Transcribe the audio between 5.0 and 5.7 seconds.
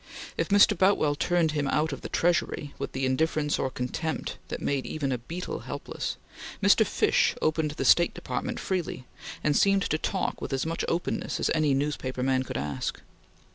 a beetle